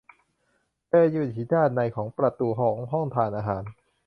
[0.87, 1.81] เธอยืนอยู่ที่ด้านใน
[2.17, 3.63] ประตูของห้องทานอาหาร